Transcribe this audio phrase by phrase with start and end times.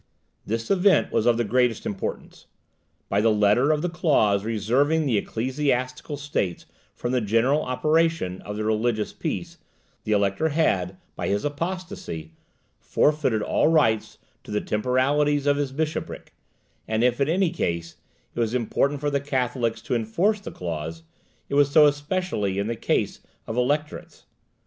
[0.47, 2.47] This event was of the greatest importance.
[3.07, 8.55] By the letter of the clause reserving the ecclesiastical states from the general operation of
[8.57, 9.59] the religious peace,
[10.03, 12.31] the elector had, by his apostacy,
[12.79, 16.33] forfeited all right to the temporalities of his bishopric;
[16.87, 17.97] and if, in any case,
[18.33, 21.03] it was important for the Catholics to enforce the clause,
[21.47, 24.25] it was so especially in the case of electorates.